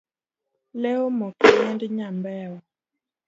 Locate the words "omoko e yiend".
1.07-1.81